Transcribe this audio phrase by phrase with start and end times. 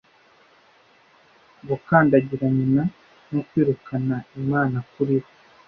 [1.67, 2.83] gukandagira nyina
[3.31, 5.29] no kwirukana imana kuri we